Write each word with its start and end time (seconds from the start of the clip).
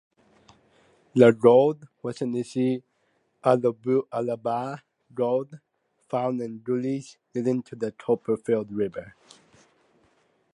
The 1.13 1.31
gold 1.31 1.87
was 2.01 2.23
initially 2.23 2.81
alluvial 3.43 4.79
gold 5.13 5.59
found 6.09 6.41
in 6.41 6.63
gullies 6.63 7.17
leading 7.35 7.61
to 7.61 7.75
the 7.75 7.91
Copperfield 7.91 8.71
River. 8.71 9.13